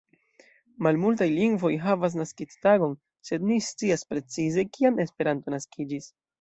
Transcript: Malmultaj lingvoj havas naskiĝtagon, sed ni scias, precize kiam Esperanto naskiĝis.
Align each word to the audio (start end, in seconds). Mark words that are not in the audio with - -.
Malmultaj 0.87 1.27
lingvoj 1.33 1.71
havas 1.83 2.17
naskiĝtagon, 2.21 2.97
sed 3.31 3.47
ni 3.53 3.61
scias, 3.69 4.07
precize 4.15 4.67
kiam 4.75 5.01
Esperanto 5.09 5.59
naskiĝis. 5.59 6.13